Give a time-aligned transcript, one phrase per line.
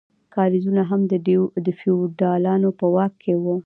[0.35, 1.01] کاریزونه هم
[1.65, 3.55] د فیوډالانو په واک کې وو.